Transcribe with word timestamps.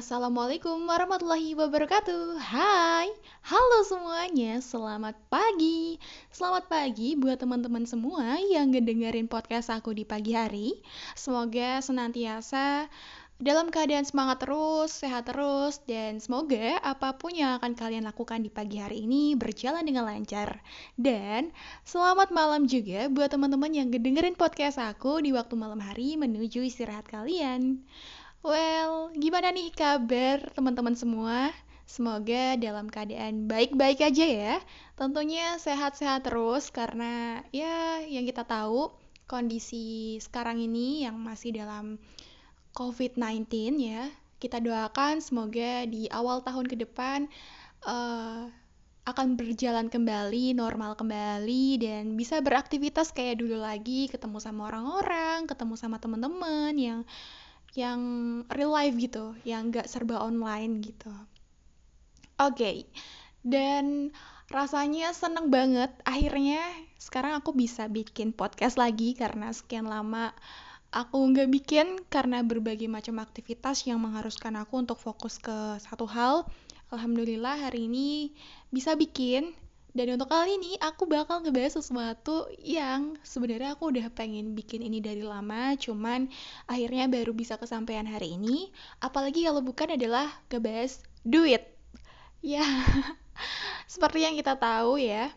Assalamualaikum 0.00 0.88
warahmatullahi 0.88 1.52
wabarakatuh 1.60 2.40
Hai, 2.40 3.12
halo 3.44 3.84
semuanya, 3.84 4.56
selamat 4.64 5.12
pagi 5.28 6.00
Selamat 6.32 6.72
pagi 6.72 7.20
buat 7.20 7.36
teman-teman 7.36 7.84
semua 7.84 8.40
yang 8.40 8.72
ngedengerin 8.72 9.28
podcast 9.28 9.68
aku 9.68 9.92
di 9.92 10.08
pagi 10.08 10.32
hari 10.32 10.80
Semoga 11.12 11.84
senantiasa 11.84 12.88
dalam 13.40 13.68
keadaan 13.68 14.08
semangat 14.08 14.48
terus, 14.48 14.88
sehat 15.04 15.28
terus, 15.28 15.84
dan 15.84 16.16
semoga 16.20 16.80
apa 16.80 17.16
pun 17.16 17.36
yang 17.36 17.56
akan 17.60 17.72
kalian 17.72 18.04
lakukan 18.04 18.40
di 18.40 18.52
pagi 18.52 18.76
hari 18.76 19.08
ini 19.08 19.32
berjalan 19.32 19.80
dengan 19.80 20.04
lancar. 20.04 20.60
Dan 21.00 21.48
selamat 21.88 22.36
malam 22.36 22.68
juga 22.68 23.08
buat 23.08 23.32
teman-teman 23.32 23.72
yang 23.72 23.88
ngedengerin 23.88 24.36
podcast 24.36 24.76
aku 24.76 25.24
di 25.24 25.32
waktu 25.32 25.56
malam 25.56 25.80
hari 25.80 26.20
menuju 26.20 26.60
istirahat 26.68 27.08
kalian. 27.08 27.80
Well, 28.40 29.12
gimana 29.20 29.52
nih 29.52 29.68
kabar 29.68 30.40
teman-teman 30.56 30.96
semua? 30.96 31.52
Semoga 31.84 32.56
dalam 32.56 32.88
keadaan 32.88 33.44
baik-baik 33.44 34.00
aja 34.00 34.24
ya. 34.24 34.56
Tentunya 34.96 35.60
sehat-sehat 35.60 36.24
terus 36.24 36.72
karena 36.72 37.44
ya 37.52 38.00
yang 38.00 38.24
kita 38.24 38.48
tahu 38.48 38.96
kondisi 39.28 40.16
sekarang 40.24 40.56
ini 40.56 41.04
yang 41.04 41.20
masih 41.20 41.52
dalam 41.52 42.00
COVID-19 42.72 43.76
ya. 43.76 44.08
Kita 44.40 44.56
doakan 44.56 45.20
semoga 45.20 45.84
di 45.84 46.08
awal 46.08 46.40
tahun 46.40 46.64
ke 46.64 46.80
depan 46.80 47.28
uh, 47.84 48.48
akan 49.04 49.36
berjalan 49.36 49.92
kembali, 49.92 50.56
normal 50.56 50.96
kembali, 50.96 51.76
dan 51.76 52.16
bisa 52.16 52.40
beraktivitas 52.40 53.12
kayak 53.12 53.36
dulu 53.44 53.60
lagi, 53.60 54.08
ketemu 54.08 54.40
sama 54.40 54.72
orang-orang, 54.72 55.44
ketemu 55.44 55.76
sama 55.76 56.00
teman-teman 56.00 56.72
yang 56.80 57.04
yang 57.78 58.00
real 58.50 58.74
life 58.74 58.96
gitu, 58.98 59.34
yang 59.46 59.70
gak 59.70 59.86
serba 59.86 60.18
online 60.22 60.82
gitu. 60.82 61.12
Oke, 62.40 62.56
okay. 62.56 62.76
dan 63.44 64.10
rasanya 64.50 65.14
seneng 65.14 65.46
banget 65.46 65.94
akhirnya 66.02 66.58
sekarang 66.98 67.38
aku 67.38 67.54
bisa 67.54 67.86
bikin 67.86 68.34
podcast 68.34 68.74
lagi 68.74 69.14
karena 69.14 69.54
sekian 69.54 69.86
lama 69.86 70.34
aku 70.90 71.22
nggak 71.22 71.48
bikin 71.54 71.86
karena 72.10 72.42
berbagai 72.42 72.90
macam 72.90 73.22
aktivitas 73.22 73.86
yang 73.86 74.02
mengharuskan 74.02 74.58
aku 74.58 74.82
untuk 74.82 74.98
fokus 74.98 75.38
ke 75.38 75.78
satu 75.78 76.04
hal. 76.10 76.50
Alhamdulillah 76.90 77.70
hari 77.70 77.86
ini 77.86 78.34
bisa 78.74 78.98
bikin 78.98 79.54
dan 79.90 80.06
untuk 80.14 80.30
kali 80.30 80.54
ini 80.54 80.78
aku 80.78 81.02
bakal 81.10 81.42
ngebahas 81.42 81.82
sesuatu 81.82 82.46
yang 82.62 83.18
sebenarnya 83.26 83.74
aku 83.74 83.90
udah 83.90 84.06
pengen 84.14 84.54
bikin 84.54 84.86
ini 84.86 85.02
dari 85.02 85.26
lama, 85.26 85.74
cuman 85.74 86.30
akhirnya 86.70 87.10
baru 87.10 87.34
bisa 87.34 87.58
kesampaian 87.58 88.06
hari 88.06 88.38
ini. 88.38 88.70
Apalagi 89.02 89.50
kalau 89.50 89.58
bukan 89.66 89.98
adalah 89.98 90.30
ngebahas 90.46 91.02
duit. 91.26 91.66
Ya, 92.38 92.62
seperti 93.92 94.22
yang 94.22 94.38
kita 94.38 94.54
tahu 94.54 95.02
ya, 95.02 95.34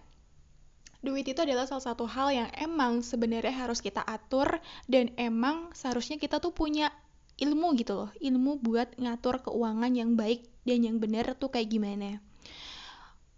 duit 1.01 1.25
itu 1.25 1.41
adalah 1.41 1.65
salah 1.65 1.89
satu 1.89 2.05
hal 2.05 2.29
yang 2.29 2.49
emang 2.53 3.01
sebenarnya 3.01 3.65
harus 3.65 3.81
kita 3.81 4.05
atur 4.05 4.61
dan 4.85 5.09
emang 5.17 5.73
seharusnya 5.73 6.21
kita 6.21 6.37
tuh 6.37 6.53
punya 6.53 6.93
ilmu 7.41 7.73
gitu 7.73 8.05
loh, 8.05 8.09
ilmu 8.21 8.61
buat 8.61 9.01
ngatur 9.01 9.49
keuangan 9.49 9.97
yang 9.97 10.13
baik 10.13 10.45
dan 10.61 10.85
yang 10.85 11.01
benar 11.01 11.33
tuh 11.33 11.49
kayak 11.49 11.73
gimana 11.73 12.21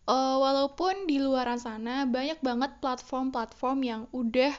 uh, 0.09 0.37
walaupun 0.41 1.05
di 1.09 1.21
luar 1.21 1.49
sana 1.57 2.05
banyak 2.05 2.39
banget 2.41 2.71
platform-platform 2.81 3.77
yang 3.85 4.01
udah 4.13 4.53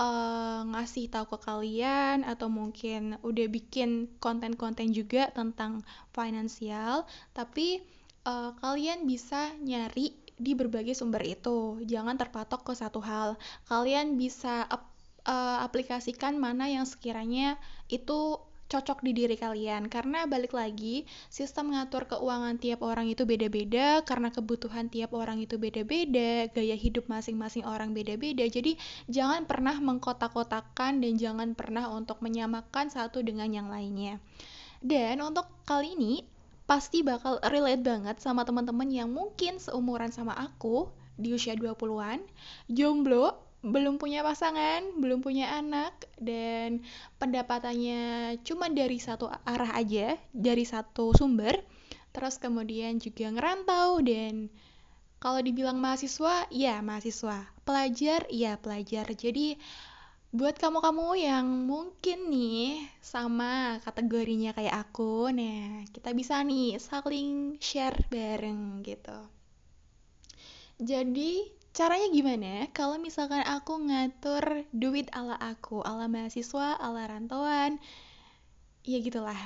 uh, 0.00 0.60
ngasih 0.72 1.08
tahu 1.08 1.36
ke 1.36 1.38
kalian 1.44 2.24
atau 2.24 2.48
mungkin 2.52 3.16
udah 3.24 3.46
bikin 3.48 4.10
konten-konten 4.20 4.92
juga 4.92 5.32
tentang 5.32 5.84
finansial, 6.12 7.08
tapi 7.32 7.80
uh, 8.28 8.52
kalian 8.60 9.08
bisa 9.08 9.52
nyari 9.60 10.16
di 10.36 10.52
berbagai 10.52 10.92
sumber 10.92 11.24
itu. 11.24 11.80
Jangan 11.88 12.20
terpatok 12.20 12.60
ke 12.68 12.72
satu 12.76 13.00
hal. 13.00 13.40
Kalian 13.72 14.20
bisa 14.20 14.68
ap 14.68 14.84
uh, 15.24 15.64
aplikasikan 15.64 16.36
mana 16.36 16.68
yang 16.68 16.84
sekiranya 16.84 17.56
itu 17.88 18.36
cocok 18.66 19.02
di 19.06 19.12
diri 19.14 19.38
kalian. 19.38 19.86
Karena 19.86 20.26
balik 20.26 20.54
lagi 20.54 21.06
sistem 21.30 21.72
mengatur 21.72 22.06
keuangan 22.10 22.58
tiap 22.58 22.82
orang 22.82 23.06
itu 23.10 23.22
beda-beda 23.22 24.02
karena 24.02 24.34
kebutuhan 24.34 24.90
tiap 24.90 25.14
orang 25.14 25.38
itu 25.42 25.56
beda-beda 25.56 26.50
gaya 26.50 26.76
hidup 26.76 27.06
masing-masing 27.06 27.62
orang 27.66 27.94
beda-beda. 27.94 28.46
Jadi 28.46 28.78
jangan 29.06 29.46
pernah 29.46 29.78
mengkotak-kotakan 29.78 31.02
dan 31.02 31.12
jangan 31.18 31.54
pernah 31.54 31.90
untuk 31.90 32.18
menyamakan 32.22 32.90
satu 32.90 33.22
dengan 33.22 33.50
yang 33.50 33.70
lainnya. 33.70 34.18
Dan 34.82 35.22
untuk 35.24 35.48
kali 35.64 35.96
ini 35.96 36.14
pasti 36.66 37.06
bakal 37.06 37.38
relate 37.46 37.82
banget 37.86 38.18
sama 38.18 38.42
teman-teman 38.42 38.90
yang 38.90 39.06
mungkin 39.06 39.62
seumuran 39.62 40.10
sama 40.10 40.34
aku 40.34 40.90
di 41.16 41.32
usia 41.32 41.56
20-an 41.56 42.20
jomblo 42.68 43.45
belum 43.66 43.98
punya 43.98 44.22
pasangan, 44.22 44.94
belum 45.02 45.26
punya 45.26 45.58
anak, 45.58 46.06
dan 46.22 46.86
pendapatannya 47.18 48.38
cuma 48.46 48.70
dari 48.70 49.02
satu 49.02 49.26
arah 49.42 49.74
aja, 49.74 50.14
dari 50.30 50.62
satu 50.62 51.10
sumber, 51.10 51.66
terus 52.14 52.38
kemudian 52.38 53.02
juga 53.02 53.26
ngerantau, 53.26 53.98
dan 54.06 54.46
kalau 55.18 55.42
dibilang 55.42 55.82
mahasiswa, 55.82 56.46
ya 56.54 56.78
mahasiswa, 56.78 57.50
pelajar, 57.66 58.30
ya 58.30 58.54
pelajar. 58.54 59.10
Jadi, 59.10 59.58
buat 60.30 60.54
kamu-kamu 60.62 61.26
yang 61.26 61.46
mungkin 61.66 62.30
nih 62.30 62.86
sama 63.02 63.82
kategorinya 63.82 64.54
kayak 64.54 64.86
aku, 64.86 65.32
nah 65.34 65.82
kita 65.90 66.14
bisa 66.14 66.38
nih 66.46 66.78
saling 66.78 67.58
share 67.58 68.06
bareng 68.12 68.86
gitu. 68.86 69.18
Jadi, 70.76 71.55
Caranya 71.76 72.08
gimana? 72.08 72.72
Kalau 72.72 72.96
misalkan 72.96 73.44
aku 73.44 73.76
ngatur 73.84 74.64
duit 74.72 75.12
ala 75.12 75.36
aku, 75.36 75.84
ala 75.84 76.08
mahasiswa, 76.08 76.72
ala 76.80 77.04
rantauan, 77.04 77.76
ya 78.80 78.96
gitulah. 79.04 79.36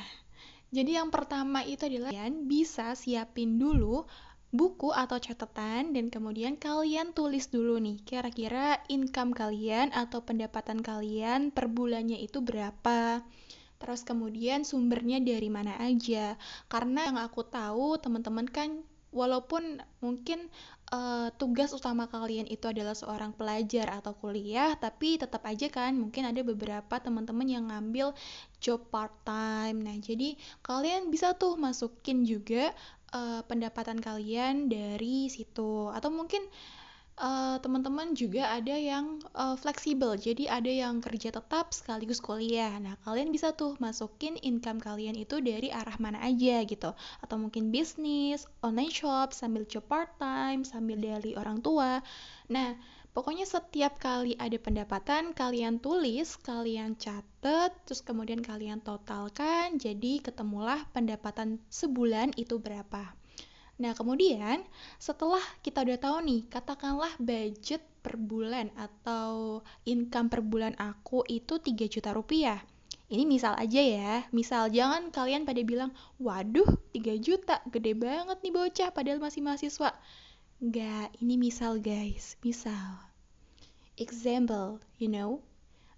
Jadi 0.70 0.94
yang 0.94 1.10
pertama 1.10 1.66
itu 1.66 1.90
adalah 1.90 2.14
kalian 2.14 2.46
bisa 2.46 2.94
siapin 2.94 3.58
dulu 3.58 4.06
buku 4.54 4.94
atau 4.94 5.18
catatan 5.18 5.90
dan 5.90 6.06
kemudian 6.06 6.54
kalian 6.54 7.10
tulis 7.18 7.50
dulu 7.50 7.82
nih 7.82 7.98
kira-kira 8.06 8.78
income 8.86 9.34
kalian 9.34 9.90
atau 9.90 10.22
pendapatan 10.22 10.86
kalian 10.86 11.50
per 11.50 11.66
bulannya 11.66 12.22
itu 12.22 12.38
berapa. 12.38 13.26
Terus 13.82 14.06
kemudian 14.06 14.62
sumbernya 14.62 15.18
dari 15.18 15.50
mana 15.50 15.74
aja. 15.82 16.38
Karena 16.70 17.10
yang 17.10 17.18
aku 17.18 17.42
tahu 17.42 17.98
teman-teman 17.98 18.46
kan 18.46 18.86
walaupun 19.10 19.82
mungkin 19.98 20.46
uh, 20.90 21.28
tugas 21.38 21.70
utama 21.70 22.10
kalian 22.10 22.46
itu 22.50 22.66
adalah 22.66 22.94
seorang 22.94 23.34
pelajar 23.34 23.90
atau 23.90 24.14
kuliah, 24.18 24.74
tapi 24.76 25.16
tetap 25.16 25.42
aja 25.46 25.70
kan 25.70 25.94
mungkin 25.96 26.26
ada 26.26 26.42
beberapa 26.42 26.98
teman-teman 26.98 27.46
yang 27.46 27.64
ngambil 27.70 28.12
job 28.58 28.82
part 28.90 29.14
time. 29.22 29.82
Nah, 29.82 29.96
jadi 29.98 30.34
kalian 30.66 31.08
bisa 31.08 31.34
tuh 31.38 31.54
masukin 31.56 32.26
juga 32.26 32.74
uh, 33.14 33.42
pendapatan 33.46 33.98
kalian 34.02 34.68
dari 34.68 35.30
situ 35.30 35.88
atau 35.90 36.10
mungkin 36.10 36.42
uh, 37.20 37.60
teman-teman 37.60 38.16
juga 38.16 38.48
ada 38.48 38.72
yang 38.72 39.20
uh, 39.36 39.54
fleksibel, 39.54 40.16
jadi 40.16 40.48
ada 40.48 40.72
yang 40.72 41.04
kerja 41.04 41.30
tetap 41.30 41.76
sekaligus 41.76 42.18
kuliah. 42.18 42.72
Nah, 42.80 42.96
kalian 43.04 43.28
bisa 43.28 43.52
tuh 43.52 43.76
masukin 43.78 44.40
income 44.40 44.80
kalian 44.80 45.14
itu 45.14 45.38
dari 45.44 45.68
arah 45.68 45.94
mana 46.00 46.18
aja 46.24 46.64
gitu, 46.64 46.90
atau 46.96 47.36
mungkin 47.36 47.68
bisnis, 47.68 48.48
online 48.64 48.90
shop, 48.90 49.36
sambil 49.36 49.68
job 49.68 49.84
part 49.84 50.16
time, 50.16 50.64
sambil 50.64 50.96
dari 50.96 51.36
orang 51.36 51.60
tua. 51.60 52.00
Nah, 52.48 52.74
pokoknya 53.12 53.44
setiap 53.44 54.00
kali 54.00 54.34
ada 54.40 54.56
pendapatan, 54.56 55.36
kalian 55.36 55.78
tulis, 55.78 56.40
kalian 56.40 56.96
catat, 56.96 57.76
terus 57.84 58.00
kemudian 58.00 58.40
kalian 58.40 58.80
totalkan, 58.80 59.76
jadi 59.76 60.24
ketemulah 60.24 60.88
pendapatan 60.96 61.60
sebulan 61.68 62.32
itu 62.40 62.56
berapa. 62.56 63.19
Nah, 63.80 63.96
kemudian 63.96 64.60
setelah 65.00 65.40
kita 65.64 65.80
udah 65.80 65.96
tahu 65.96 66.16
nih, 66.20 66.44
katakanlah 66.52 67.16
budget 67.16 67.80
per 68.04 68.20
bulan 68.20 68.68
atau 68.76 69.64
income 69.88 70.28
per 70.28 70.44
bulan 70.44 70.76
aku 70.76 71.24
itu 71.24 71.56
3 71.56 71.88
juta 71.88 72.12
rupiah. 72.12 72.60
Ini 73.10 73.26
misal 73.26 73.58
aja 73.58 73.80
ya, 73.82 74.14
misal 74.30 74.70
jangan 74.70 75.10
kalian 75.10 75.42
pada 75.48 75.64
bilang, 75.64 75.90
waduh 76.20 76.68
3 76.92 77.16
juta, 77.18 77.58
gede 77.72 77.96
banget 77.96 78.38
nih 78.44 78.52
bocah 78.54 78.88
padahal 78.92 79.18
masih 79.18 79.42
mahasiswa. 79.42 79.96
Enggak, 80.60 81.08
ini 81.24 81.40
misal 81.40 81.80
guys, 81.80 82.36
misal. 82.44 83.00
Example, 83.96 84.78
you 85.00 85.08
know. 85.08 85.40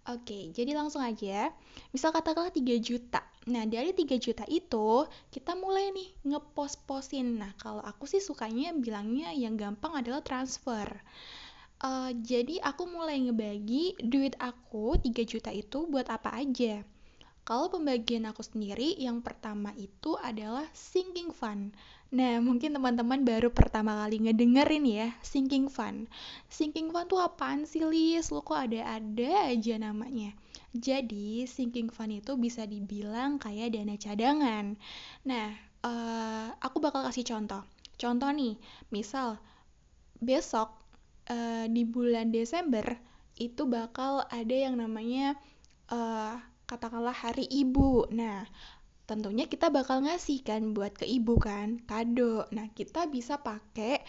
Oke, 0.03 0.51
jadi 0.51 0.75
langsung 0.75 0.99
aja. 0.99 1.55
Misal 1.95 2.11
katakanlah 2.11 2.51
3 2.51 2.75
juta. 2.83 3.23
Nah, 3.47 3.63
dari 3.71 3.95
3 3.95 4.19
juta 4.19 4.43
itu, 4.51 5.07
kita 5.31 5.55
mulai 5.55 5.95
nih 5.95 6.11
ngepos-posin. 6.27 7.39
Nah, 7.39 7.55
kalau 7.55 7.79
aku 7.87 8.11
sih 8.11 8.19
sukanya 8.19 8.75
bilangnya 8.75 9.31
yang 9.31 9.55
gampang 9.55 9.95
adalah 9.95 10.19
transfer. 10.19 10.91
Uh, 11.79 12.11
jadi, 12.19 12.59
aku 12.67 12.91
mulai 12.91 13.23
ngebagi 13.23 13.95
duit 14.03 14.35
aku 14.43 14.99
3 14.99 15.23
juta 15.23 15.55
itu 15.55 15.87
buat 15.87 16.11
apa 16.11 16.35
aja. 16.35 16.83
Kalau 17.43 17.67
pembagian 17.67 18.23
aku 18.31 18.47
sendiri, 18.47 18.95
yang 19.03 19.19
pertama 19.19 19.75
itu 19.75 20.15
adalah 20.23 20.63
sinking 20.71 21.35
fund. 21.35 21.75
Nah, 22.15 22.39
mungkin 22.39 22.71
teman-teman 22.77 23.27
baru 23.27 23.51
pertama 23.51 23.99
kali 24.05 24.29
ngedengerin 24.29 24.87
ya, 24.87 25.09
sinking 25.27 25.67
fund. 25.67 26.07
Sinking 26.47 26.95
fund 26.95 27.11
tuh 27.11 27.19
apaan 27.19 27.67
sih, 27.67 27.83
Lis? 27.83 28.31
Lo 28.31 28.47
kok 28.47 28.63
ada-ada 28.63 29.51
aja 29.51 29.75
namanya. 29.75 30.31
Jadi, 30.71 31.43
sinking 31.51 31.91
fund 31.91 32.15
itu 32.15 32.39
bisa 32.39 32.63
dibilang 32.63 33.43
kayak 33.43 33.75
dana 33.75 33.99
cadangan. 33.99 34.79
Nah, 35.27 35.51
uh, 35.83 36.47
aku 36.63 36.79
bakal 36.79 37.03
kasih 37.11 37.27
contoh. 37.27 37.67
Contoh 37.99 38.31
nih, 38.31 38.55
misal 38.95 39.43
besok 40.23 40.71
uh, 41.27 41.67
di 41.67 41.83
bulan 41.83 42.31
Desember 42.31 42.87
itu 43.35 43.67
bakal 43.67 44.23
ada 44.31 44.55
yang 44.55 44.79
namanya 44.79 45.35
uh, 45.91 46.39
katakanlah 46.73 47.13
hari 47.13 47.45
ibu. 47.53 48.09
Nah, 48.09 48.49
tentunya 49.05 49.45
kita 49.45 49.69
bakal 49.69 50.01
ngasih 50.09 50.41
kan 50.41 50.73
buat 50.73 50.97
ke 50.97 51.05
ibu 51.05 51.37
kan, 51.37 51.85
kado. 51.85 52.49
Nah, 52.49 52.73
kita 52.73 53.05
bisa 53.13 53.37
pakai 53.37 54.01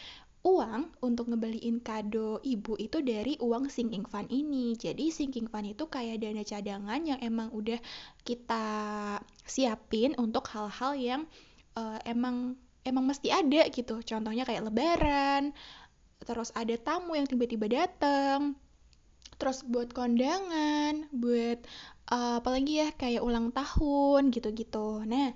uang 0.44 0.92
untuk 1.00 1.32
ngebeliin 1.32 1.80
kado 1.80 2.44
ibu 2.44 2.76
itu 2.76 3.00
dari 3.00 3.40
uang 3.40 3.72
sinking 3.72 4.04
fund 4.08 4.28
ini. 4.28 4.76
Jadi 4.76 5.08
sinking 5.12 5.48
fund 5.48 5.72
itu 5.72 5.88
kayak 5.88 6.20
dana 6.20 6.44
cadangan 6.44 7.00
yang 7.04 7.20
emang 7.24 7.48
udah 7.56 7.80
kita 8.28 8.66
siapin 9.48 10.16
untuk 10.20 10.48
hal-hal 10.52 10.96
yang 11.00 11.22
uh, 11.80 12.00
emang 12.04 12.60
emang 12.84 13.08
mesti 13.08 13.32
ada 13.32 13.68
gitu. 13.72 14.04
Contohnya 14.04 14.44
kayak 14.44 14.68
lebaran, 14.68 15.56
terus 16.28 16.52
ada 16.56 16.76
tamu 16.76 17.16
yang 17.16 17.28
tiba-tiba 17.28 17.72
datang, 17.72 18.60
terus 19.40 19.64
buat 19.64 19.96
kondangan, 19.96 21.08
buat 21.16 21.64
uh, 22.10 22.40
apalagi 22.42 22.84
ya 22.84 22.90
kayak 22.96 23.24
ulang 23.24 23.54
tahun 23.54 24.34
gitu-gitu. 24.34 25.04
Nah, 25.08 25.32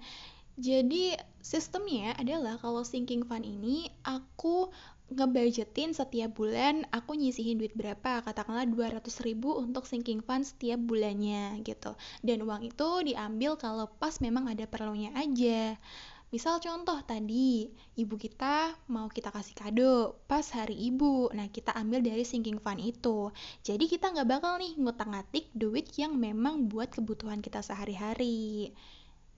jadi 0.57 1.15
sistemnya 1.39 2.17
adalah 2.17 2.57
kalau 2.57 2.81
sinking 2.81 3.23
fund 3.23 3.45
ini 3.45 3.87
aku 4.03 4.73
ngebudgetin 5.07 5.95
setiap 5.95 6.35
bulan 6.35 6.83
aku 6.91 7.15
nyisihin 7.15 7.55
duit 7.63 7.71
berapa 7.71 8.19
katakanlah 8.27 8.67
200 8.67 8.99
ribu 9.23 9.55
untuk 9.55 9.87
sinking 9.87 10.19
fund 10.19 10.43
setiap 10.43 10.83
bulannya 10.83 11.63
gitu 11.63 11.95
dan 12.27 12.43
uang 12.43 12.67
itu 12.67 12.89
diambil 13.07 13.55
kalau 13.55 13.87
pas 13.87 14.19
memang 14.19 14.51
ada 14.51 14.67
perlunya 14.67 15.15
aja 15.15 15.79
Misal 16.27 16.59
contoh 16.59 17.00
tadi, 17.07 17.71
ibu 17.95 18.19
kita 18.19 18.75
mau 18.91 19.07
kita 19.07 19.31
kasih 19.31 19.56
kado 19.56 20.19
pas 20.27 20.44
hari 20.51 20.75
ibu. 20.91 21.31
Nah, 21.31 21.47
kita 21.47 21.71
ambil 21.71 22.03
dari 22.03 22.27
sinking 22.27 22.59
fund 22.59 22.83
itu. 22.83 23.31
Jadi 23.63 23.88
kita 23.88 24.12
nggak 24.12 24.27
bakal 24.27 24.59
nih 24.59 24.75
ngutang-ngatik 24.75 25.47
duit 25.56 25.88
yang 25.95 26.19
memang 26.19 26.68
buat 26.68 26.91
kebutuhan 26.91 27.39
kita 27.39 27.63
sehari-hari. 27.63 28.75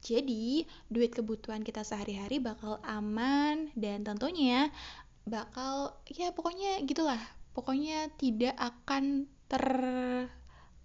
Jadi, 0.01 0.65
duit 0.89 1.13
kebutuhan 1.13 1.61
kita 1.61 1.85
sehari-hari 1.85 2.41
bakal 2.41 2.81
aman 2.81 3.69
dan 3.77 4.01
tentunya 4.01 4.73
bakal 5.29 5.93
ya 6.09 6.33
pokoknya 6.33 6.81
gitulah. 6.89 7.21
Pokoknya 7.53 8.09
tidak 8.17 8.57
akan 8.57 9.29
ter 9.45 9.65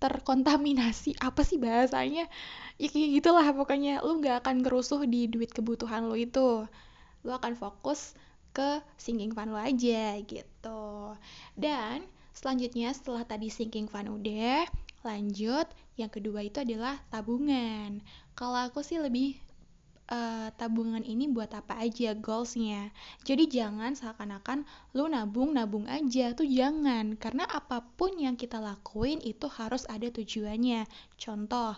terkontaminasi. 0.05 1.17
Apa 1.17 1.41
sih 1.41 1.57
bahasanya? 1.57 2.29
Ya 2.77 2.89
kayak 2.93 3.11
gitulah 3.25 3.49
pokoknya. 3.57 4.05
Lu 4.05 4.21
nggak 4.21 4.45
akan 4.45 4.61
ngerusuh 4.61 5.09
di 5.09 5.25
duit 5.33 5.49
kebutuhan 5.49 6.05
lo 6.05 6.13
itu. 6.13 6.69
Lu 7.25 7.31
akan 7.33 7.57
fokus 7.57 8.13
ke 8.53 8.85
sinking 9.01 9.33
fund 9.33 9.57
lo 9.57 9.57
aja 9.57 10.21
gitu. 10.21 11.17
Dan 11.57 12.05
selanjutnya 12.37 12.93
setelah 12.93 13.25
tadi 13.25 13.49
sinking 13.49 13.89
fund 13.89 14.13
udah 14.13 14.69
lanjut. 15.01 15.65
Yang 15.97 16.21
kedua 16.21 16.45
itu 16.45 16.61
adalah 16.61 17.01
tabungan. 17.09 18.05
Kalau 18.37 18.61
aku 18.61 18.85
sih 18.85 19.01
lebih 19.01 19.41
uh, 20.11 20.49
tabungan 20.57 21.05
ini 21.05 21.31
buat 21.31 21.53
apa 21.55 21.81
aja 21.81 22.13
goalsnya. 22.17 22.93
Jadi 23.25 23.49
jangan 23.49 23.97
seakan-akan 23.97 24.69
lu 24.93 25.09
nabung-nabung 25.09 25.89
aja 25.89 26.33
tuh 26.37 26.49
jangan 26.49 27.17
karena 27.17 27.45
apa 27.49 27.85
pun 27.97 28.17
yang 28.17 28.37
kita 28.37 28.61
lakuin 28.61 29.21
itu 29.25 29.49
harus 29.49 29.89
ada 29.89 30.09
tujuannya. 30.11 30.85
Contoh 31.17 31.77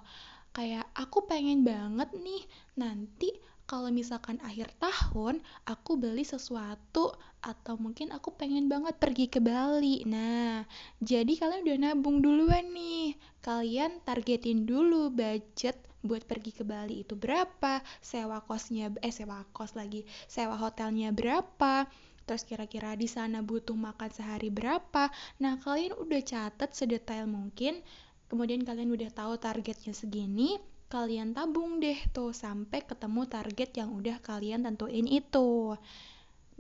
kayak 0.56 0.88
aku 0.96 1.28
pengen 1.28 1.68
banget 1.68 2.08
nih 2.16 2.42
nanti 2.80 3.28
kalau 3.66 3.90
misalkan 3.90 4.38
akhir 4.46 4.70
tahun 4.78 5.42
aku 5.66 5.98
beli 5.98 6.22
sesuatu 6.22 7.18
atau 7.42 7.74
mungkin 7.74 8.14
aku 8.14 8.30
pengen 8.38 8.70
banget 8.70 8.94
pergi 9.02 9.26
ke 9.26 9.42
Bali. 9.42 10.06
Nah, 10.06 10.62
jadi 11.02 11.34
kalian 11.34 11.66
udah 11.66 11.78
nabung 11.82 12.22
duluan 12.22 12.70
nih. 12.70 13.18
Kalian 13.42 14.02
targetin 14.06 14.70
dulu 14.70 15.10
budget 15.10 15.82
buat 16.06 16.24
pergi 16.24 16.54
ke 16.54 16.62
Bali 16.62 17.02
itu 17.02 17.18
berapa, 17.18 17.82
sewa 18.00 18.40
kosnya 18.46 18.94
eh 19.02 19.12
sewa 19.12 19.42
kos 19.50 19.74
lagi, 19.74 20.06
sewa 20.30 20.54
hotelnya 20.56 21.10
berapa, 21.10 21.86
terus 22.26 22.42
kira-kira 22.42 22.98
di 22.98 23.06
sana 23.06 23.42
butuh 23.42 23.74
makan 23.74 24.10
sehari 24.10 24.50
berapa. 24.50 25.10
Nah, 25.42 25.58
kalian 25.62 25.94
udah 25.94 26.22
catat 26.22 26.74
sedetail 26.74 27.30
mungkin, 27.30 27.82
kemudian 28.26 28.66
kalian 28.66 28.90
udah 28.90 29.10
tahu 29.14 29.38
targetnya 29.38 29.94
segini, 29.94 30.58
kalian 30.86 31.34
tabung 31.34 31.82
deh 31.82 31.98
tuh 32.14 32.30
sampai 32.30 32.82
ketemu 32.86 33.26
target 33.26 33.70
yang 33.74 33.90
udah 33.94 34.22
kalian 34.22 34.62
tentuin 34.62 35.06
itu. 35.06 35.74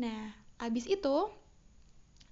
Nah, 0.02 0.34
abis 0.58 0.90
itu 0.90 1.30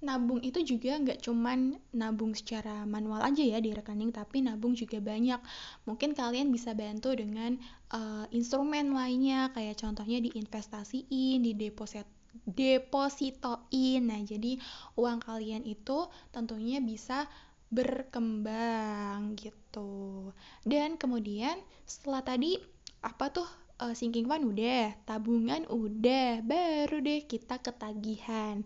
nabung 0.02 0.42
itu 0.42 0.62
juga 0.64 0.98
nggak 0.98 1.22
cuman 1.22 1.78
nabung 1.94 2.34
secara 2.34 2.82
manual 2.88 3.22
aja 3.22 3.42
ya 3.44 3.62
di 3.62 3.70
rekening 3.70 4.10
tapi 4.10 4.42
nabung 4.42 4.74
juga 4.74 4.98
banyak. 4.98 5.38
Mungkin 5.86 6.16
kalian 6.16 6.50
bisa 6.50 6.74
bantu 6.74 7.14
dengan 7.14 7.60
uh, 7.94 8.26
instrumen 8.34 8.96
lainnya 8.96 9.54
kayak 9.54 9.78
contohnya 9.78 10.18
diinvestasiin 10.24 11.44
di 11.44 11.52
deposit 11.54 12.08
depositoin. 12.48 14.02
Nah 14.02 14.20
jadi 14.26 14.58
uang 14.98 15.22
kalian 15.22 15.62
itu 15.62 16.10
tentunya 16.34 16.82
bisa 16.82 17.30
berkembang 17.70 19.34
gitu. 19.38 20.30
Dan 20.66 20.98
kemudian 20.98 21.58
setelah 21.86 22.22
tadi 22.22 22.58
apa 23.04 23.28
tuh 23.28 23.48
uh, 23.82 23.94
sinking 23.94 24.30
fund 24.30 24.46
udah 24.46 24.94
tabungan 25.04 25.66
udah 25.66 26.40
baru 26.44 27.02
deh 27.02 27.26
kita 27.26 27.58
ketagihan 27.60 28.62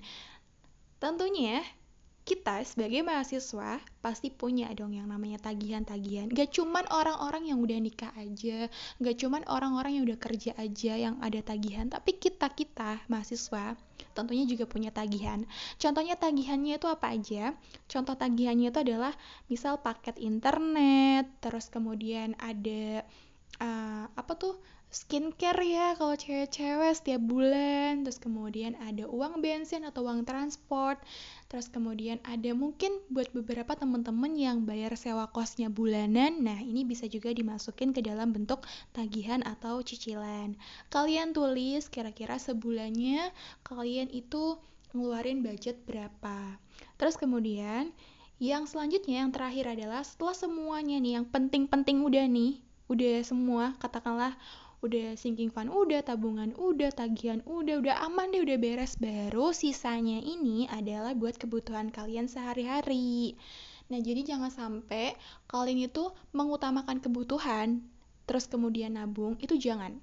Tentunya 0.99 1.63
kita 2.29 2.61
sebagai 2.61 3.01
mahasiswa 3.01 3.81
pasti 4.05 4.29
punya 4.29 4.69
dong 4.77 4.93
yang 4.93 5.09
namanya 5.09 5.41
tagihan-tagihan. 5.41 6.29
Gak 6.29 6.53
cuman 6.61 6.85
orang-orang 6.93 7.49
yang 7.49 7.65
udah 7.65 7.81
nikah 7.81 8.13
aja, 8.21 8.69
gak 9.01 9.17
cuman 9.17 9.49
orang-orang 9.49 9.97
yang 9.97 10.05
udah 10.05 10.21
kerja 10.21 10.53
aja 10.61 10.93
yang 10.93 11.17
ada 11.25 11.41
tagihan, 11.41 11.89
tapi 11.89 12.21
kita-kita 12.21 13.01
mahasiswa 13.09 13.81
tentunya 14.13 14.45
juga 14.45 14.69
punya 14.69 14.93
tagihan. 14.93 15.49
Contohnya 15.81 16.21
tagihannya 16.21 16.77
itu 16.77 16.85
apa 16.93 17.17
aja? 17.17 17.57
Contoh 17.89 18.13
tagihannya 18.13 18.77
itu 18.77 18.81
adalah 18.85 19.17
misal 19.49 19.81
paket 19.81 20.21
internet, 20.21 21.33
terus 21.41 21.73
kemudian 21.73 22.37
ada 22.37 23.09
uh, 23.57 24.05
apa 24.13 24.33
tuh 24.37 24.61
skincare 24.89 25.69
ya 25.69 25.93
kalau 26.01 26.17
cewek-cewek 26.17 26.93
setiap 26.97 27.21
bulan. 27.21 28.05
Terus 28.05 28.17
kemudian 28.17 28.73
ada 28.81 29.05
uang 29.05 29.45
bensin 29.45 29.85
atau 29.85 30.09
uang 30.09 30.25
transport. 30.25 30.97
Terus 31.53 31.69
kemudian 31.69 32.21
ada 32.25 32.53
mungkin 32.57 32.97
buat 33.13 33.29
beberapa 33.37 33.77
teman-teman 33.77 34.33
yang 34.37 34.65
bayar 34.65 34.97
sewa 34.97 35.29
kosnya 35.29 35.69
bulanan. 35.69 36.41
Nah 36.41 36.61
ini 36.61 36.89
bisa 36.89 37.05
juga 37.05 37.33
dimasukin 37.33 37.93
ke 37.93 38.01
dalam 38.01 38.33
bentuk 38.33 38.65
tagihan 38.97 39.45
atau 39.45 39.85
cicilan. 39.85 40.57
Kalian 40.89 41.37
tulis 41.37 41.93
kira-kira 41.93 42.41
sebulannya 42.41 43.33
kalian 43.65 44.09
itu 44.09 44.57
ngeluarin 44.97 45.45
budget 45.45 45.85
berapa. 45.85 46.57
Terus 46.97 47.21
kemudian 47.21 47.93
yang 48.39 48.65
selanjutnya 48.71 49.27
yang 49.27 49.35
terakhir 49.35 49.75
adalah 49.75 50.07
setelah 50.07 50.33
semuanya 50.33 50.97
nih 51.03 51.21
yang 51.21 51.27
penting-penting 51.27 52.07
udah 52.07 52.25
nih 52.31 52.63
udah 52.89 53.21
semua 53.21 53.77
katakanlah 53.83 54.39
udah 54.79 55.19
sinking 55.19 55.51
fund 55.51 55.75
udah 55.75 56.07
tabungan 56.07 56.55
udah 56.55 56.95
tagihan 56.95 57.43
udah 57.45 57.83
udah 57.83 57.97
aman 58.07 58.31
deh 58.31 58.43
udah 58.47 58.59
beres. 58.61 58.95
Baru 58.95 59.51
sisanya 59.51 60.23
ini 60.23 60.71
adalah 60.71 61.19
buat 61.19 61.35
kebutuhan 61.35 61.91
kalian 61.91 62.31
sehari-hari. 62.31 63.35
Nah 63.89 63.99
jadi 63.99 64.23
jangan 64.23 64.53
sampai 64.53 65.17
kalian 65.51 65.91
itu 65.91 66.13
mengutamakan 66.31 67.03
kebutuhan 67.03 67.83
terus 68.29 68.45
kemudian 68.45 69.01
nabung 69.01 69.41
itu 69.41 69.57
jangan 69.57 69.97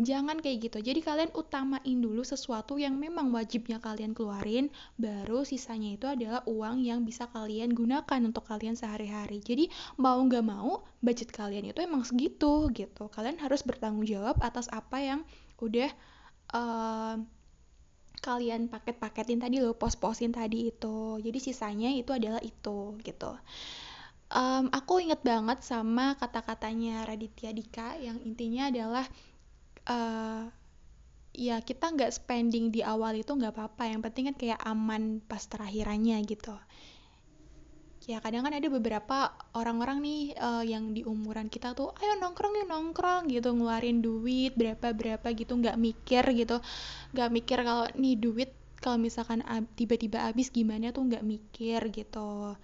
Jangan 0.00 0.40
kayak 0.40 0.72
gitu. 0.72 0.78
Jadi 0.80 1.04
kalian 1.04 1.30
utamain 1.36 1.98
dulu 2.00 2.24
sesuatu 2.24 2.80
yang 2.80 2.96
memang 2.96 3.28
wajibnya 3.36 3.76
kalian 3.84 4.16
keluarin, 4.16 4.72
baru 4.96 5.44
sisanya 5.44 5.92
itu 5.92 6.08
adalah 6.08 6.40
uang 6.48 6.80
yang 6.80 7.04
bisa 7.04 7.28
kalian 7.28 7.76
gunakan 7.76 8.20
untuk 8.24 8.48
kalian 8.48 8.80
sehari-hari. 8.80 9.44
Jadi 9.44 9.68
mau 10.00 10.16
nggak 10.16 10.40
mau, 10.40 10.88
budget 11.04 11.28
kalian 11.36 11.68
itu 11.68 11.84
emang 11.84 12.08
segitu 12.08 12.72
gitu. 12.72 13.12
Kalian 13.12 13.36
harus 13.44 13.60
bertanggung 13.60 14.08
jawab 14.08 14.40
atas 14.40 14.72
apa 14.72 15.04
yang 15.04 15.20
udah 15.60 15.92
uh, 16.56 17.20
kalian 18.24 18.72
paket-paketin 18.72 19.40
tadi 19.40 19.60
loh, 19.60 19.76
pos-posin 19.76 20.32
tadi 20.32 20.72
itu. 20.72 21.20
Jadi 21.20 21.38
sisanya 21.40 21.92
itu 21.92 22.12
adalah 22.16 22.40
itu 22.40 22.96
gitu. 23.04 23.36
um, 24.30 24.70
aku 24.70 25.02
inget 25.02 25.20
banget 25.26 25.60
sama 25.66 26.14
kata-katanya 26.16 27.04
Raditya 27.04 27.50
Dika 27.50 27.98
yang 27.98 28.22
intinya 28.22 28.70
adalah 28.70 29.04
uh, 29.86 30.50
ya 31.30 31.62
kita 31.62 31.94
nggak 31.94 32.12
spending 32.12 32.74
di 32.74 32.84
awal 32.84 33.16
itu 33.16 33.30
nggak 33.32 33.54
apa-apa. 33.54 33.88
Yang 33.88 34.00
penting 34.10 34.24
kan 34.32 34.36
kayak 34.36 34.60
aman 34.66 35.02
pas 35.24 35.40
terakhirannya 35.46 36.18
gitu. 36.26 36.56
Ya 38.08 38.18
kadang 38.18 38.42
kan 38.42 38.56
ada 38.56 38.66
beberapa 38.66 39.30
orang-orang 39.54 40.02
nih 40.02 40.20
uh, 40.40 40.64
yang 40.66 40.96
di 40.96 41.06
umuran 41.06 41.46
kita 41.46 41.76
tuh 41.76 41.94
ayo 42.00 42.18
nongkrong 42.18 42.58
yuk 42.58 42.68
nongkrong 42.72 43.30
gitu 43.30 43.54
ngeluarin 43.54 44.02
duit 44.02 44.56
berapa 44.56 44.90
berapa 44.90 45.30
gitu 45.36 45.54
nggak 45.54 45.78
mikir 45.78 46.24
gitu. 46.34 46.58
Nggak 47.14 47.30
mikir 47.30 47.58
kalau 47.62 47.86
nih 47.94 48.16
duit 48.18 48.50
kalau 48.80 48.96
misalkan 48.96 49.44
tiba-tiba 49.76 50.24
habis 50.24 50.48
gimana 50.48 50.90
tuh 50.90 51.06
nggak 51.06 51.22
mikir 51.22 51.80
gitu. 51.92 52.56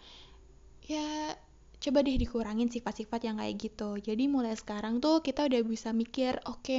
Ya 0.89 1.37
coba 1.87 2.03
deh 2.03 2.19
dikurangin 2.19 2.67
sifat-sifat 2.67 3.21
yang 3.31 3.39
kayak 3.39 3.55
gitu. 3.63 3.95
Jadi 4.03 4.27
mulai 4.27 4.59
sekarang 4.59 4.99
tuh 4.99 5.23
kita 5.23 5.47
udah 5.47 5.61
bisa 5.63 5.95
mikir 5.95 6.43
oke 6.43 6.59
okay, 6.67 6.79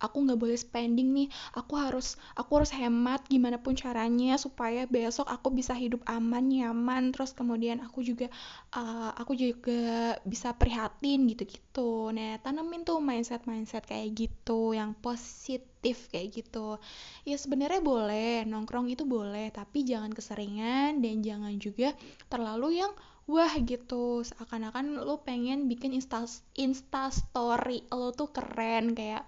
aku 0.00 0.16
nggak 0.24 0.40
boleh 0.40 0.58
spending 0.58 1.12
nih. 1.12 1.28
Aku 1.56 1.76
harus 1.76 2.20
aku 2.36 2.60
harus 2.60 2.72
hemat 2.72 3.24
gimana 3.28 3.60
pun 3.60 3.76
caranya 3.76 4.36
supaya 4.36 4.84
besok 4.88 5.28
aku 5.28 5.52
bisa 5.52 5.72
hidup 5.72 6.04
aman 6.08 6.48
nyaman. 6.48 7.12
Terus 7.12 7.32
kemudian 7.32 7.80
aku 7.84 8.04
juga 8.04 8.28
uh, 8.76 9.12
aku 9.16 9.36
juga 9.36 10.16
bisa 10.24 10.52
prihatin 10.56 11.28
gitu-gitu. 11.28 12.12
Nah 12.12 12.40
tanamin 12.40 12.84
tuh 12.84 13.00
mindset 13.00 13.44
mindset 13.48 13.84
kayak 13.84 14.12
gitu 14.16 14.76
yang 14.76 14.92
positif 15.00 16.08
kayak 16.12 16.44
gitu. 16.44 16.80
Ya 17.24 17.36
sebenarnya 17.40 17.80
boleh 17.80 18.44
nongkrong 18.44 18.92
itu 18.92 19.04
boleh 19.08 19.48
tapi 19.52 19.84
jangan 19.84 20.12
keseringan 20.12 21.00
dan 21.00 21.24
jangan 21.24 21.54
juga 21.56 21.96
terlalu 22.28 22.84
yang 22.84 22.92
wah 23.26 23.54
gitu. 23.62 24.22
Seakan-akan 24.22 25.02
lo 25.02 25.22
pengen 25.26 25.66
bikin 25.70 25.92
insta 25.94 26.24
insta 26.54 27.10
story 27.10 27.86
lo 27.90 28.14
tuh 28.14 28.30
keren. 28.30 28.94
Kayak 28.94 29.26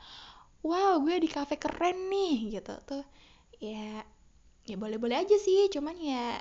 wow 0.62 0.98
gue 1.04 1.16
di 1.22 1.28
cafe 1.30 1.58
keren 1.58 2.08
nih 2.10 2.58
gitu. 2.58 2.74
Tuh 2.86 3.04
ya 3.58 4.02
ya 4.66 4.76
boleh-boleh 4.78 5.18
aja 5.18 5.36
sih. 5.36 5.66
Cuman 5.74 5.98
ya 5.98 6.38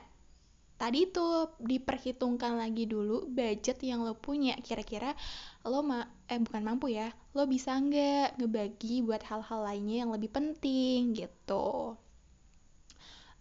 tadi 0.78 1.10
tuh 1.10 1.58
diperhitungkan 1.58 2.54
lagi 2.62 2.86
dulu 2.86 3.26
budget 3.30 3.82
yang 3.82 4.06
lo 4.06 4.14
punya. 4.18 4.54
Kira-kira 4.62 5.18
lo 5.66 5.82
ma 5.82 6.06
eh 6.30 6.40
bukan 6.40 6.64
mampu 6.64 6.94
ya 6.94 7.10
lo 7.36 7.46
bisa 7.50 7.78
nggak 7.78 8.42
ngebagi 8.42 9.06
buat 9.06 9.24
hal-hal 9.26 9.62
lainnya 9.64 10.06
yang 10.06 10.12
lebih 10.16 10.32
penting 10.34 11.14
gitu 11.16 11.98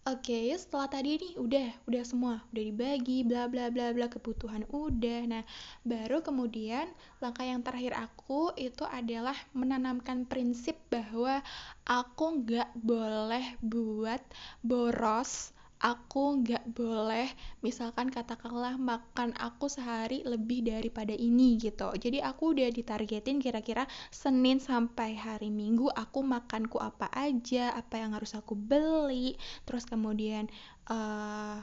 Oke, 0.07 0.31
okay, 0.31 0.55
setelah 0.55 0.87
tadi 0.87 1.19
nih 1.19 1.35
udah, 1.35 1.67
udah 1.83 2.03
semua, 2.07 2.39
udah 2.55 2.63
dibagi, 2.63 3.27
bla 3.27 3.51
bla 3.51 3.67
bla 3.67 3.91
bla 3.91 4.07
kebutuhan 4.07 4.63
udah. 4.71 5.27
Nah, 5.27 5.43
baru 5.83 6.23
kemudian 6.23 6.87
langkah 7.19 7.43
yang 7.43 7.59
terakhir 7.59 7.91
aku 7.91 8.55
itu 8.55 8.87
adalah 8.87 9.35
menanamkan 9.51 10.23
prinsip 10.23 10.79
bahwa 10.87 11.43
aku 11.83 12.39
nggak 12.39 12.71
boleh 12.79 13.59
buat 13.59 14.23
boros 14.63 15.51
aku 15.77 16.41
nggak 16.41 16.73
boleh 16.73 17.29
misalkan 17.61 18.09
katakanlah 18.09 18.75
makan 18.81 19.37
aku 19.37 19.69
sehari 19.69 20.25
lebih 20.25 20.65
daripada 20.65 21.13
ini 21.13 21.57
gitu. 21.61 21.93
Jadi 21.93 22.21
aku 22.21 22.57
udah 22.57 22.69
ditargetin 22.73 23.37
kira-kira 23.37 23.85
Senin 24.09 24.57
sampai 24.57 25.13
hari 25.13 25.53
Minggu 25.53 25.89
aku 25.93 26.25
makanku 26.25 26.81
apa 26.81 27.09
aja 27.13 27.73
apa 27.77 28.01
yang 28.01 28.17
harus 28.17 28.33
aku 28.33 28.57
beli 28.57 29.37
terus 29.69 29.85
kemudian 29.85 30.49
uh, 30.89 31.61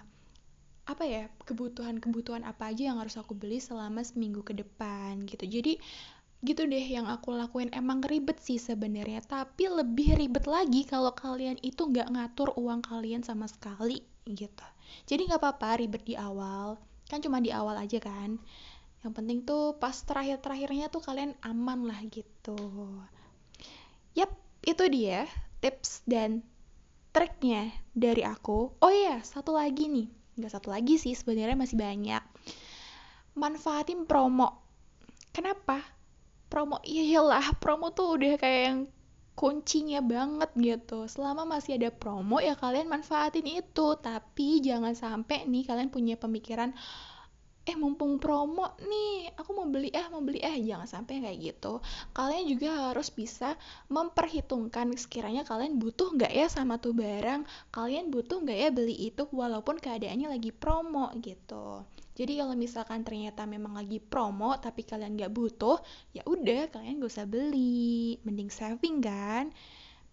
apa 0.85 1.05
ya 1.09 1.33
kebutuhan-kebutuhan 1.49 2.45
apa 2.45 2.69
aja 2.69 2.93
yang 2.93 3.01
harus 3.01 3.17
aku 3.17 3.33
beli 3.33 3.57
selama 3.57 4.05
seminggu 4.05 4.45
ke 4.45 4.53
depan 4.53 5.25
gitu. 5.25 5.49
Jadi 5.49 5.81
gitu 6.45 6.69
deh 6.69 6.85
yang 6.85 7.09
aku 7.09 7.33
lakuin. 7.33 7.73
Emang 7.73 8.05
ribet 8.05 8.39
sih 8.39 8.61
sebenarnya 8.61 9.25
tapi 9.25 9.67
lebih 9.67 10.21
ribet 10.21 10.45
lagi 10.45 10.85
kalau 10.85 11.11
kalian 11.17 11.57
itu 11.65 11.89
nggak 11.89 12.13
ngatur 12.13 12.53
uang 12.61 12.85
kalian 12.85 13.25
sama 13.25 13.49
sekali 13.49 14.05
gitu. 14.29 14.67
Jadi 15.09 15.33
nggak 15.33 15.41
apa-apa 15.41 15.81
ribet 15.81 16.05
di 16.05 16.15
awal. 16.15 16.77
Kan 17.09 17.25
cuma 17.25 17.41
di 17.41 17.49
awal 17.49 17.81
aja 17.81 17.97
kan. 18.01 18.37
Yang 19.05 19.13
penting 19.13 19.39
tuh 19.45 19.77
pas 19.77 19.93
terakhir-terakhirnya 19.93 20.89
tuh 20.89 21.05
kalian 21.05 21.37
aman 21.45 21.85
lah 21.85 22.01
gitu. 22.09 22.57
Yap 24.17 24.33
itu 24.65 24.85
dia 24.89 25.29
tips 25.61 26.05
dan 26.09 26.41
triknya 27.13 27.73
dari 27.93 28.25
aku. 28.25 28.73
Oh 28.81 28.93
iya 28.93 29.21
satu 29.21 29.53
lagi 29.53 29.93
nih. 29.93 30.09
Nggak 30.41 30.53
satu 30.57 30.73
lagi 30.73 30.97
sih 30.97 31.13
sebenarnya 31.13 31.57
masih 31.57 31.77
banyak. 31.77 32.23
Manfaatin 33.37 34.09
promo. 34.09 34.65
Kenapa 35.35 35.94
promo 36.55 36.79
iyalah 36.87 37.59
promo 37.59 37.91
tuh 37.91 38.15
udah 38.15 38.39
kayak 38.39 38.63
yang 38.71 38.79
kuncinya 39.35 39.99
banget 39.99 40.51
gitu. 40.55 41.11
Selama 41.11 41.43
masih 41.43 41.83
ada 41.83 41.91
promo 41.91 42.39
ya 42.39 42.55
kalian 42.55 42.87
manfaatin 42.87 43.43
itu. 43.43 43.99
Tapi 43.99 44.63
jangan 44.63 44.95
sampai 44.95 45.51
nih 45.51 45.67
kalian 45.67 45.91
punya 45.91 46.15
pemikiran 46.15 46.71
eh 47.65 47.81
mumpung 47.81 48.21
promo 48.21 48.77
nih 48.85 49.33
aku 49.41 49.57
mau 49.57 49.65
beli 49.67 49.89
eh 49.91 50.07
mau 50.15 50.23
beli 50.23 50.39
eh. 50.47 50.63
Jangan 50.63 50.87
sampai 50.87 51.27
kayak 51.27 51.39
gitu. 51.43 51.83
Kalian 52.15 52.47
juga 52.47 52.95
harus 52.95 53.11
bisa 53.11 53.59
memperhitungkan 53.91 54.95
sekiranya 54.95 55.43
kalian 55.43 55.83
butuh 55.83 56.15
nggak 56.15 56.31
ya 56.31 56.47
sama 56.47 56.79
tuh 56.79 56.95
barang. 56.95 57.43
Kalian 57.75 58.15
butuh 58.15 58.39
nggak 58.47 58.59
ya 58.63 58.71
beli 58.71 58.95
itu 59.11 59.27
walaupun 59.35 59.83
keadaannya 59.83 60.31
lagi 60.31 60.55
promo 60.55 61.11
gitu 61.19 61.83
jadi 62.15 62.47
kalau 62.47 62.55
misalkan 62.55 63.03
ternyata 63.03 63.43
memang 63.43 63.75
lagi 63.75 63.99
promo 63.99 64.55
tapi 64.55 64.87
kalian 64.87 65.19
nggak 65.19 65.35
butuh 65.35 65.83
ya 66.15 66.23
udah 66.23 66.71
kalian 66.71 67.03
gak 67.03 67.11
usah 67.11 67.27
beli. 67.27 68.23
Mending 68.23 68.55
saving 68.55 69.03
kan 69.03 69.51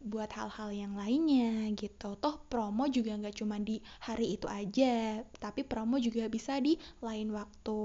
buat 0.01 0.33
hal-hal 0.33 0.73
yang 0.73 0.93
lainnya 0.97 1.69
gitu. 1.77 2.17
Toh 2.17 2.41
promo 2.49 2.89
juga 2.89 3.13
nggak 3.21 3.37
cuma 3.37 3.61
di 3.61 3.77
hari 4.01 4.33
itu 4.33 4.49
aja 4.49 5.21
tapi 5.37 5.61
promo 5.61 6.01
juga 6.01 6.25
bisa 6.25 6.57
di 6.57 6.73
lain 7.05 7.29
waktu 7.37 7.81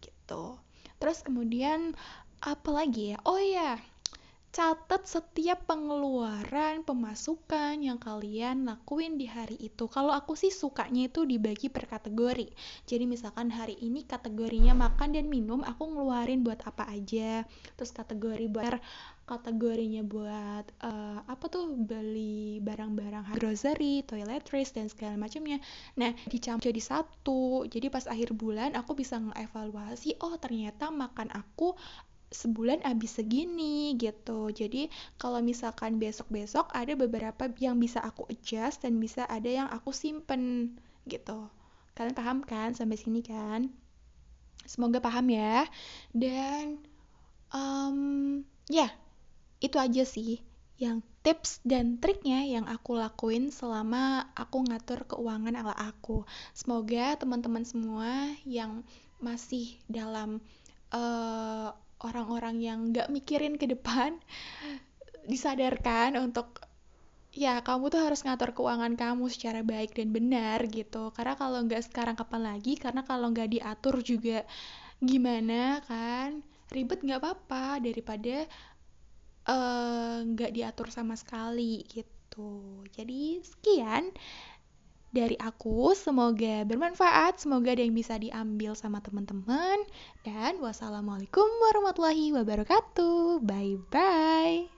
gitu. 0.00 0.56
Terus 0.96 1.20
kemudian 1.20 1.92
apa 2.40 2.70
lagi 2.72 3.12
ya? 3.12 3.18
Oh 3.28 3.36
ya 3.36 3.76
catat 4.56 5.04
setiap 5.04 5.68
pengeluaran 5.68 6.80
pemasukan 6.80 7.76
yang 7.76 8.00
kalian 8.00 8.64
lakuin 8.64 9.20
di 9.20 9.28
hari 9.28 9.60
itu 9.60 9.84
kalau 9.84 10.16
aku 10.16 10.32
sih 10.32 10.48
sukanya 10.48 11.12
itu 11.12 11.28
dibagi 11.28 11.68
per 11.68 11.84
kategori 11.84 12.48
jadi 12.88 13.04
misalkan 13.04 13.52
hari 13.52 13.76
ini 13.84 14.08
kategorinya 14.08 14.72
makan 14.72 15.12
dan 15.12 15.28
minum 15.28 15.60
aku 15.60 15.92
ngeluarin 15.92 16.40
buat 16.40 16.64
apa 16.64 16.88
aja 16.88 17.44
terus 17.76 17.92
kategori 17.92 18.48
buat 18.48 18.80
kategorinya 19.26 20.06
buat 20.06 20.70
uh, 20.86 21.18
apa 21.26 21.44
tuh 21.50 21.74
beli 21.74 22.62
barang-barang 22.62 23.34
grocery, 23.34 24.06
toiletries 24.06 24.70
dan 24.70 24.86
segala 24.86 25.18
macamnya. 25.18 25.58
Nah, 25.98 26.14
dicampur 26.30 26.70
jadi 26.70 26.78
satu. 26.78 27.66
Jadi 27.66 27.90
pas 27.90 28.06
akhir 28.06 28.38
bulan 28.38 28.78
aku 28.78 28.94
bisa 28.94 29.18
ngevaluasi, 29.18 30.22
oh 30.22 30.38
ternyata 30.38 30.94
makan 30.94 31.34
aku 31.34 31.74
sebulan 32.30 32.82
habis 32.82 33.14
segini 33.16 33.94
gitu. 33.98 34.50
Jadi 34.50 34.90
kalau 35.16 35.38
misalkan 35.42 36.02
besok-besok 36.02 36.70
ada 36.74 36.92
beberapa 36.98 37.50
yang 37.62 37.78
bisa 37.78 38.02
aku 38.02 38.26
adjust 38.30 38.82
dan 38.82 38.98
bisa 38.98 39.26
ada 39.26 39.46
yang 39.46 39.68
aku 39.70 39.94
simpen 39.94 40.74
gitu. 41.06 41.46
Kalian 41.96 42.16
paham 42.16 42.38
kan 42.42 42.74
sampai 42.74 42.98
sini 42.98 43.22
kan? 43.22 43.70
Semoga 44.66 44.98
paham 44.98 45.30
ya. 45.30 45.64
Dan 46.10 46.82
um, 47.54 47.98
ya 48.66 48.90
itu 49.62 49.78
aja 49.78 50.02
sih 50.04 50.42
yang 50.76 51.00
tips 51.24 51.64
dan 51.64 51.96
triknya 51.96 52.44
yang 52.44 52.68
aku 52.68 53.00
lakuin 53.00 53.48
selama 53.48 54.28
aku 54.36 54.60
ngatur 54.68 55.08
keuangan 55.08 55.56
ala 55.56 55.72
aku. 55.72 56.28
Semoga 56.52 57.16
teman-teman 57.16 57.64
semua 57.64 58.36
yang 58.44 58.84
masih 59.16 59.80
dalam 59.88 60.44
uh, 60.92 61.72
orang-orang 62.04 62.60
yang 62.60 62.78
nggak 62.92 63.08
mikirin 63.08 63.56
ke 63.56 63.68
depan 63.70 64.20
disadarkan 65.30 66.20
untuk 66.20 66.60
ya 67.36 67.60
kamu 67.60 67.92
tuh 67.92 68.00
harus 68.00 68.24
ngatur 68.24 68.56
keuangan 68.56 68.96
kamu 68.96 69.28
secara 69.28 69.60
baik 69.60 69.92
dan 69.92 70.08
benar 70.10 70.64
gitu. 70.72 71.12
Karena 71.12 71.36
kalau 71.36 71.60
nggak 71.68 71.84
sekarang 71.84 72.16
kapan 72.16 72.56
lagi? 72.56 72.80
Karena 72.80 73.04
kalau 73.04 73.28
nggak 73.30 73.52
diatur 73.52 74.00
juga 74.00 74.42
gimana 75.04 75.84
kan? 75.84 76.40
Ribet 76.72 77.04
nggak 77.04 77.20
apa-apa 77.20 77.78
daripada 77.84 78.48
eh, 79.46 80.18
nggak 80.24 80.50
uh, 80.50 80.54
diatur 80.56 80.88
sama 80.88 81.14
sekali 81.14 81.84
gitu. 81.92 82.82
Jadi 82.96 83.44
sekian 83.44 84.10
dari 85.16 85.36
aku. 85.40 85.96
Semoga 85.96 86.68
bermanfaat, 86.68 87.40
semoga 87.40 87.72
ada 87.72 87.80
yang 87.80 87.96
bisa 87.96 88.20
diambil 88.20 88.76
sama 88.76 89.00
teman-teman. 89.00 89.80
Dan 90.20 90.60
wassalamualaikum 90.60 91.48
warahmatullahi 91.64 92.36
wabarakatuh. 92.36 93.40
Bye 93.40 93.80
bye. 93.88 94.75